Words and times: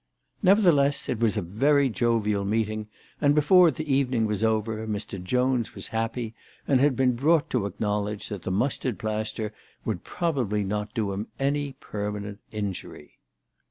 Nevertheless 0.41 1.07
it 1.09 1.19
was 1.19 1.37
a 1.37 1.43
very 1.43 1.87
jovial 1.87 2.43
meeting, 2.43 2.87
and 3.21 3.35
before 3.35 3.69
the 3.69 3.87
evening 3.93 4.25
was 4.25 4.43
over 4.43 4.87
Mr. 4.87 5.23
Jones 5.23 5.75
was 5.75 5.89
happy, 5.89 6.33
and 6.67 6.79
had 6.79 6.95
been 6.95 7.13
brought 7.15 7.51
to 7.51 7.67
acknowledge 7.67 8.27
that 8.29 8.41
the 8.41 8.49
mustard 8.49 8.97
plaster 8.97 9.53
would 9.85 10.03
probably 10.03 10.63
not 10.63 10.91
do 10.95 11.13
him 11.13 11.27
any 11.37 11.73
permanent 11.73 12.39
injury. 12.51 13.19